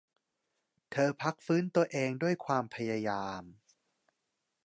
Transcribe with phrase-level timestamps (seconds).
[0.91, 3.43] เธอพักฟื้นตัวเองด้วยความพยายาม